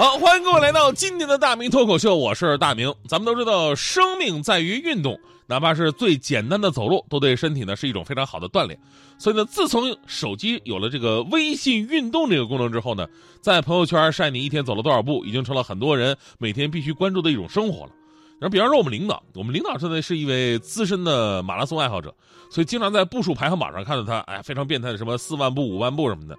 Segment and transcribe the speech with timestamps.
[0.00, 2.90] 好，欢迎各位来到今天的大明脱口秀，我是大明。
[3.06, 8.80] 咱们都知道，生命在于运动，哪怕是最简单的走路，都对身体呢是一种非常好的锻炼。
[9.18, 13.06] 所以呢，自从手机有了这个微信运动这个功能之后呢，
[13.42, 17.92] 在朋友圈晒你一天走了多少步，已经成了很多人每天必须关注的一种生活了。
[18.40, 22.14] 然后，比方说我们领导，我们领导现在是一位资深的马拉松爱好者，
[22.50, 26.34] 所以经常在步数排行榜上看到他，哎，非常变态的什么四万步、五万步什么的。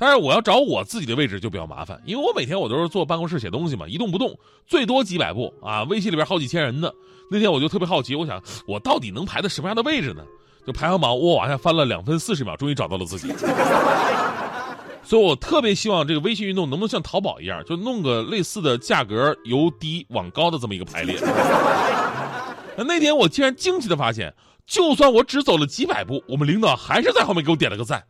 [0.00, 5.82] 但是我要找我自己的位置就比较麻烦，因为我每天我都是坐办公室写东西嘛，一动不动，最多几百步啊。
[5.82, 6.88] 微信里边好几千人呢。
[7.30, 10.22] 那天我就特别好奇，我想我到底能排在什么样的位置呢？
[10.64, 13.34] 就排行榜我往下翻了两分四十秒，终于找到了自己。
[15.02, 21.18] 所以我特别希望这个微信运动能不能像淘宝一样，就弄个类似的价格由低往高的这么一个排列。
[22.76, 24.32] 那天我竟然惊奇的发现，
[24.64, 28.04] 就算我只走了几百步，我们领导还是在后面给我点了个赞。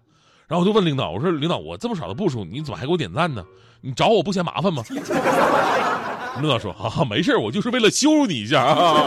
[0.48, 3.44] 然后我就问领导：“我说领导，我这么少的步数，你怎么还给我点赞呢？
[3.82, 4.82] 你找我不嫌麻烦吗？”
[6.40, 9.04] 领导说：“啊，没事我就是为了羞辱你一下啊。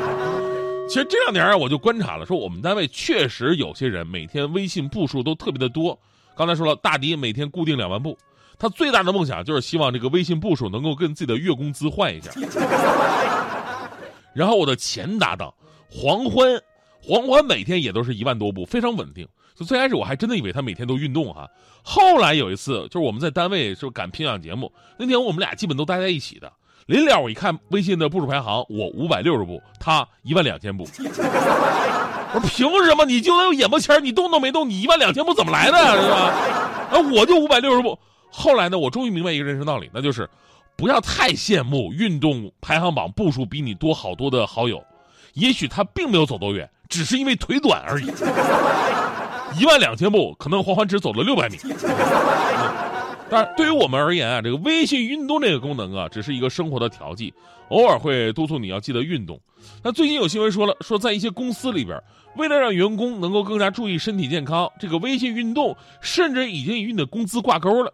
[0.88, 5.98] ”其实这两年啊，我就观察了，说我们单位确实有些人每天微信步数都特别的多。
[6.36, 8.16] 刚才说了，大迪每天固定两万步，
[8.58, 12.30] 他最大的梦想就是希望这个微信步数能够跟自己的月工资换一下。
[14.34, 15.52] 然后我的前搭档
[15.90, 16.60] 黄欢，
[17.06, 19.28] 黄欢每天也都是一万多步，非常稳定。
[19.54, 21.48] 就最开始我还真的以为他每天都运动哈，
[21.82, 26.50] 后来有一次就是我们在单位就赶评奖节目，那天我们俩基本都待在一起的。
[26.86, 30.84] 临了我一看微信的步数排行，我五百六十步，他一万两千步。
[32.34, 33.04] 我说凭什么？
[33.04, 35.78] 你就那眼巴前你动都没动，你一万两千步怎么来的？
[36.02, 36.16] 是吧？
[36.90, 37.98] 啊，我就五百六十步。
[38.30, 40.28] 后来呢，我终于明白一个人生道理，那就是
[40.76, 44.82] 不要太羡慕运动排行榜步数比你多好多的好友，
[45.34, 48.06] 也许他并没有走多远，只是因为腿短而已。
[49.60, 51.58] 一万两千步，可能黄欢只走了六百米。
[53.30, 57.32] 但对于我们而言啊，这个微信运动这个功能啊，只是一个生活的调剂，
[57.68, 59.40] 偶尔会督促你要记得运动。
[59.82, 61.98] 那最近有新闻说了，说在一些公司里边，
[62.36, 67.92] 为了让员工能够更加注意身体健康，这个微信运动甚至已经与你的工资挂钩了。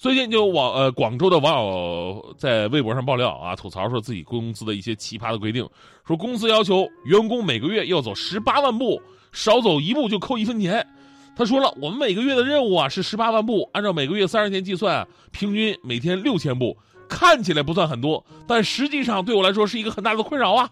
[0.00, 5.68] 最近就网呃广州的网友在微博上爆料啊，吐槽说自己公司的一些奇葩的规定，
[6.06, 8.98] 说公司要求员工每个月要走十八万步。
[9.30, 10.84] 少走一步就扣一分钱，
[11.36, 20.70] 他说了，我们每个月的任务啊是十八万步，按照每个月三十天计算，平均每天六千步，看起来不算很多，但实际上对我来说是一个很大的困扰啊。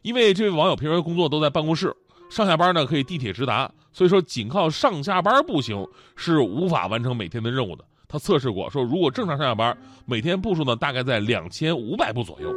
[0.00, 1.94] 因为这位网友平时工作都在办公室，
[2.30, 5.86] 上下班呢可以地铁直达，所以说仅靠上下班步行
[6.16, 7.84] 是无法完成每天的任务的。
[8.10, 12.52] 他测试过，说如果正常上下班，每天步数呢大概在两千五百步左右。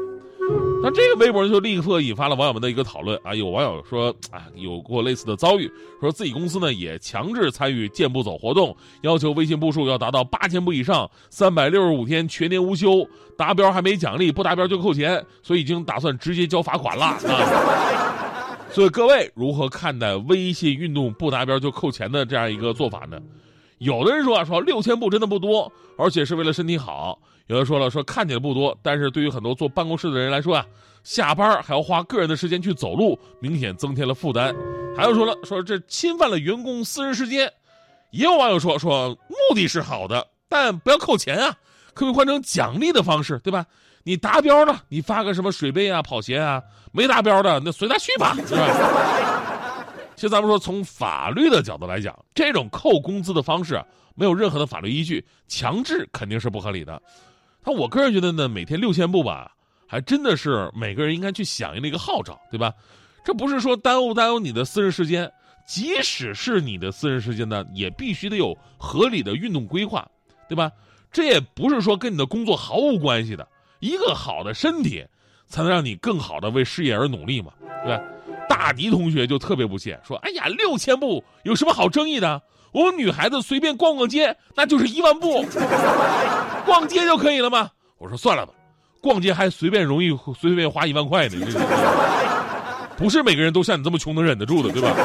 [0.81, 3.33] 那这个微博就立刻引发了网友们的一个讨论啊！
[3.33, 5.71] 有网友说啊，有过类似的遭遇，
[6.01, 17.17] 说自己公司呢也强制参与健步走活动，要求微信步数要达到八千步以上，三百六十五天全年无休，达标还没奖励，不达标就扣钱，所以已经打算直接交罚款了啊！
[18.69, 23.17] 所以各位如何看待微信运动不达标就扣钱的这样一个做法呢？
[23.83, 27.19] 有的人说啊，说六千步真的不多，而且是为了身体好。
[27.47, 30.66] 有人说了，说看起来不多，但是对于很多坐办公室的人来说啊，
[31.03, 34.55] 下班还要花个人的时间去走路，明显增添了负担。
[34.95, 37.51] 还有说了，说这侵犯了员工私人时间。
[38.11, 41.57] 也有网友说，说目的是好的，但不要扣钱啊，
[41.94, 43.65] 可以换成奖励的方式，对吧？
[44.03, 46.61] 你达标了，你发个什么水杯啊、跑鞋啊；
[46.91, 49.32] 没达标的，那随他去吧，是吧？
[50.16, 53.84] 其实咱们说，从法律的角度来讲，这种扣工资的方式，
[54.16, 57.01] 没有任何的法律依据，强制肯定是不合理的。
[57.66, 59.51] 那我个人觉得呢，每天六千步吧，
[59.88, 62.74] 还真的是每个人应该去响应的一个号召，对吧？
[63.24, 65.31] 这不是说耽误耽误你的私人时间，
[65.66, 70.06] 即使是你的私人时间呢，也必须得有合理的运动规划，
[70.50, 70.72] 对吧？
[71.12, 73.48] 这也不是说跟你的工作毫无关系的，
[73.80, 75.06] 一个好的身体，
[75.48, 77.54] 才能让你更好的为事业而努力嘛，
[77.86, 78.04] 对吧？
[78.48, 82.42] 大迪同学就特别不屑说：“哎呀，六千步有什么好争议的？
[82.72, 85.45] 我们女孩子随便逛逛街，那就是一万步。
[86.66, 87.69] ”逛街就可以了吗？
[87.98, 88.54] 我说算了吧，
[89.01, 90.10] 逛街还随便容易
[90.40, 91.45] 随便花一万块呢，
[92.98, 94.95] 不是每个人都像你这么穷能忍得住的，对吧？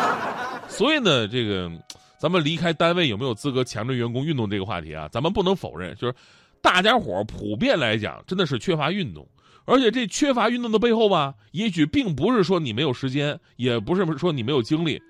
[0.68, 1.70] 所以呢，这个
[2.18, 6.14] 咱们离开单位有没有资格强制员工运动这个话题啊，咱们不能否认，就是
[6.60, 9.26] 大家伙普遍来讲真的是缺乏运动，
[9.68, 15.00] 而且这缺乏运动的背后吧，也许并不是说你没有时间，也不是说你没有精力，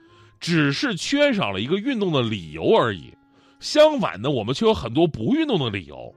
[0.40, 3.14] 只是缺少了一个运动的理由而已。
[3.60, 6.12] 相反的，我们却有很多不运动的理由。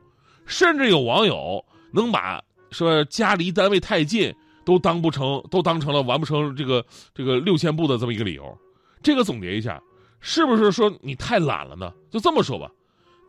[0.47, 2.41] 甚至有网友能把
[2.71, 4.33] 说家离单位太近
[4.65, 6.83] 都当不成，都当成了完不成这个
[7.13, 8.57] 这个六千步的这么一个理由。
[9.03, 9.79] 这个总结一下，
[10.19, 11.93] 是不是说你太懒了呢？
[12.09, 12.71] 就这么说吧，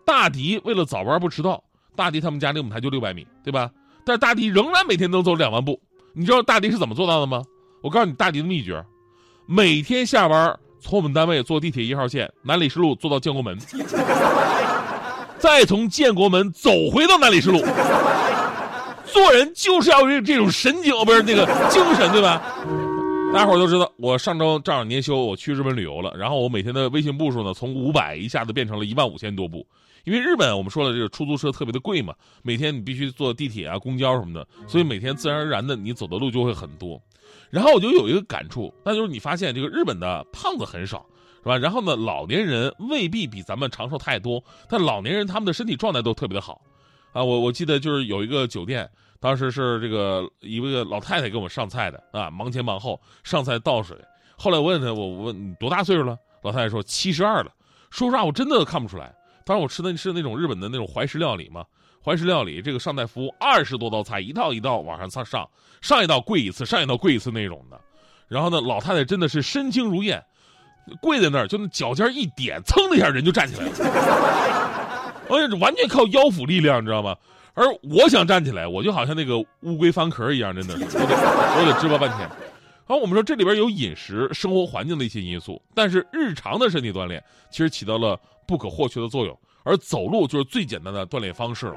[0.06, 1.62] 大迪为了早班不迟到，
[1.94, 3.70] 大迪他们家离我们台就六百米，对吧？
[4.04, 5.80] 但大迪仍然每天能走两万步。
[6.14, 7.42] 你知道大迪是怎么做到的吗？
[7.82, 8.84] 我告诉你，大迪的秘诀：
[9.46, 13.58] 每天下班从我们单位坐地铁一号线南礼士路坐到建国门，
[15.38, 17.64] 再从建国门走回到南礼士路。
[19.04, 22.40] 做人就是要有这种神经，不是那个精神，对吧？
[23.32, 26.14] 大家伙都知道，我上周正好年休，我去日本旅游了。
[26.18, 29.66] 然后我每天的微信步数呢，从五百一下子变成了一万五千多步。
[30.04, 37.00] 因为日本我们说了，这个出租车特别的贵嘛，每天你必须坐地铁啊、公交什么的，所以每天自然而然的你走的路就会很多。
[37.48, 41.06] 然后我就有一个感触，那就是你发现这个日本的胖子很少，
[41.42, 41.56] 是吧？
[41.56, 46.60] 然后呢，老年人未必比咱们长寿太多，但老年人他们的身体状态都特别的好。
[47.12, 48.88] 啊，我我记得就是有一个酒店，
[49.22, 53.96] 当时是这个一个老太太给我们上菜的啊，忙前忙后上菜倒水。
[54.36, 56.18] 后来我问她，我我问你多大岁数了？
[56.42, 57.52] 老太太说七十二了。
[57.88, 59.14] 说实话，我真的看不出来。
[59.44, 61.64] 当时我吃的是那种日本的那种怀石料理嘛，
[62.04, 65.48] 怀石料理这个上菜服务二十多道菜，一道一道往上上上，
[65.80, 67.80] 上一道跪一次，上一道跪一次那种的。
[68.26, 70.20] 然后呢，老太太真的是身轻如燕，
[71.00, 73.72] 跪在那儿就那脚尖一点，噌的一下人就站起来了。
[75.30, 77.16] 而且完全靠腰腹力量，你知道吗？
[77.54, 82.28] 而我想站起来，我就好像那个乌龟翻壳一样，真的， 我得我得支吧半天。
[82.84, 89.38] 好，我们说这里边有饮食、生活环境的一些因素，但是日常的身体锻炼其实起到了不可或缺的作用。
[89.64, 91.76] 而走路就是最简单的锻炼方式了。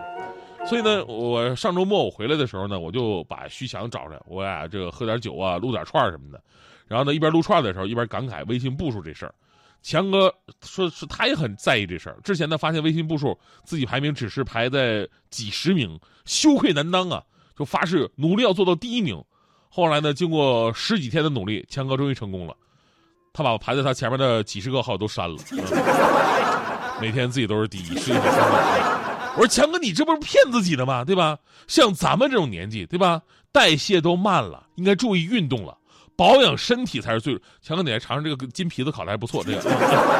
[0.65, 6.41] 所以呢，我上周末我回来的时候呢，我就把徐强找来，我俩这个喝点酒啊，撸点串什么的。
[6.87, 9.35] 然后呢，一边撸串的时候，一边感慨微信步数这事儿。
[9.85, 10.33] 强哥
[10.63, 12.17] 说是他也很在意这事儿。
[12.23, 17.21] 之前呢，发现微信步数自己排名只是排在几十名，羞愧难当啊，
[17.55, 19.23] 就发誓努力要做到第一名。
[19.69, 22.55] 后来呢，经过十几天的努力，强哥终于成功了，
[23.31, 25.37] 他把排在他前面的几十个号都删了，
[26.99, 27.83] 每天自己都是第一。
[29.37, 31.05] 我说强哥，你这不是骗自己的吗？
[31.05, 31.37] 对吧？
[31.67, 33.21] 像咱们这种年纪，对吧？
[33.51, 35.77] 代谢都慢了，应该注意运动了。
[36.15, 37.39] 保养身体才是最。
[37.61, 39.43] 强哥，你来尝尝这个金皮子烤的还不错。
[39.43, 39.61] 这个，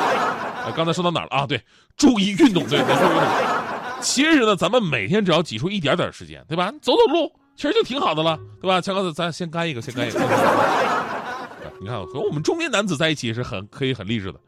[0.76, 1.46] 刚才说到哪了啊？
[1.46, 1.62] 对，
[1.96, 4.02] 注意运动，对，注意运动。
[4.02, 6.72] 其实呢，咱们每天只要挤出一点点时间，对吧？
[6.82, 8.82] 走走路，其实就挺好的了，对吧？
[8.82, 10.20] 强哥，咱先干一个，先干一个。
[11.80, 14.40] 你看，和我们中年男子在一起是很可以很励志的。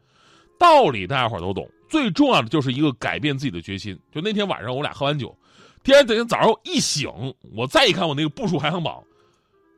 [0.58, 3.98] 道理大家伙都懂，最重要的就是一个改变自己的决心。
[4.12, 5.36] 就那天晚上，我俩喝完酒，
[5.82, 7.08] 第二天早上一醒，
[7.54, 9.00] 我再一看我那个步数排行榜。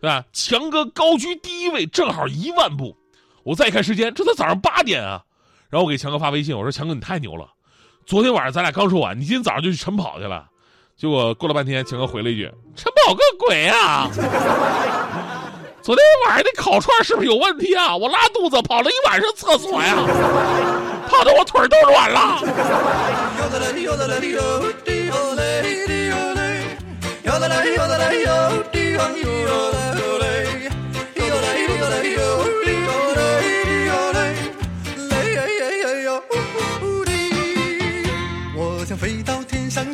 [0.01, 0.25] 对吧？
[0.33, 2.97] 强哥高居第一位，正好一万步。
[3.43, 5.23] 我再一看时间，这才早上八点啊！
[5.69, 7.47] 然后我给强哥发微信，我说：“强哥，你太牛了！
[8.05, 10.47] 昨天晚上咱俩刚说完，你今天早上就去晨跑去了。”
[10.97, 14.11] 结果过了半天，强哥回了一句：“晨跑个鬼啊！
[15.81, 17.97] 昨天晚上那烤串是不是有问题啊？
[17.97, 19.97] 我拉肚子跑了一晚上厕所呀，
[21.09, 22.41] 跑的我腿都软了。”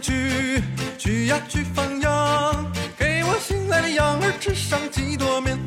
[0.06, 0.62] 去，
[0.96, 5.58] 去呀去放羊，给我心爱的羊儿吃上几朵棉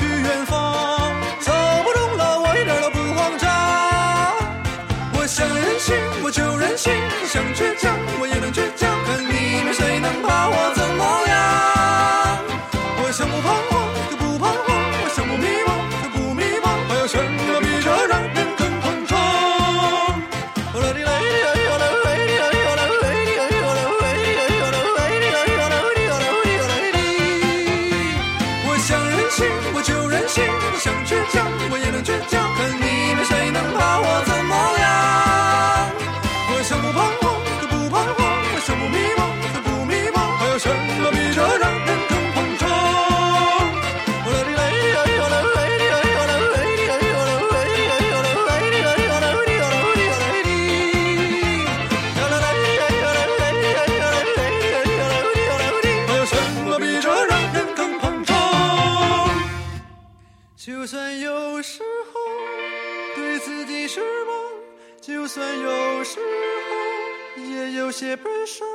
[0.00, 1.52] 去远方，走
[1.84, 3.50] 不动了，我一点都不慌张。
[5.12, 6.90] 我想任性，我就任性，
[7.26, 7.89] 想倔强。
[60.62, 62.20] 就算有时候
[63.16, 64.38] 对自己失望，
[65.00, 68.68] 就算有时候也有些悲伤，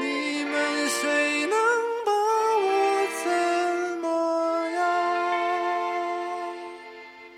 [0.00, 1.79] 你们谁能？